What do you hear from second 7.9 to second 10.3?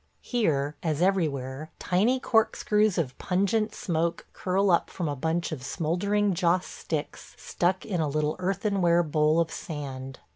a little earthenware bowl of sand.